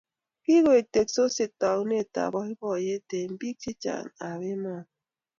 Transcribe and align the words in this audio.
Kikoek 0.43 0.85
teksosiet 0.93 1.53
taunet 1.61 2.13
ab 2.23 2.31
boiboyet 2.33 3.09
eng 3.19 3.33
bik 3.39 3.57
che 3.61 3.71
chang 3.83 4.07
ab 4.27 4.39
emoni 4.53 4.87